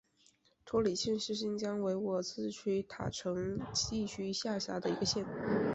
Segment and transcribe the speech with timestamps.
[0.65, 5.23] 托里县是新疆维吾尔自治区塔城地区下辖的一个县。